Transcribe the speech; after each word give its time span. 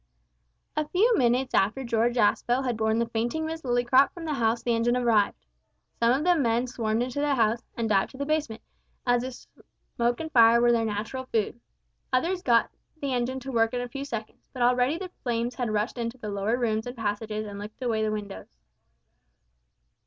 A 0.75 0.87
few 0.87 1.15
minutes 1.15 1.53
after 1.53 1.83
George 1.83 2.15
Aspel 2.15 2.65
had 2.65 2.75
borne 2.75 2.97
the 2.97 3.05
fainting 3.09 3.45
Miss 3.45 3.61
Lillycrop 3.61 4.11
from 4.11 4.25
the 4.25 4.33
house 4.33 4.63
the 4.63 4.73
engine 4.73 4.97
arrived. 4.97 5.45
Some 5.99 6.11
of 6.11 6.23
the 6.23 6.35
men 6.35 6.65
swarmed 6.65 7.03
into 7.03 7.19
the 7.19 7.35
house, 7.35 7.61
and 7.77 7.87
dived 7.87 8.09
to 8.09 8.17
the 8.17 8.25
basement, 8.25 8.63
as 9.05 9.21
if 9.21 9.35
fire 9.99 10.09
and 10.17 10.31
smoke 10.31 10.61
were 10.63 10.71
their 10.71 10.85
natural 10.85 11.25
food. 11.27 11.59
Others 12.11 12.41
got 12.41 12.71
the 12.99 13.13
engine 13.13 13.39
to 13.41 13.51
work 13.51 13.75
in 13.75 13.81
a 13.81 13.87
few 13.87 14.03
seconds, 14.03 14.43
but 14.53 14.63
already 14.63 14.97
the 14.97 15.11
flames 15.21 15.53
had 15.53 15.69
rushed 15.71 15.99
into 15.99 16.17
the 16.17 16.29
lower 16.29 16.57
rooms 16.57 16.87
and 16.87 16.97
passages 16.97 17.45
and 17.45 17.59
licked 17.59 17.83
away 17.83 18.01
the 18.01 18.11
windows. 18.11 18.57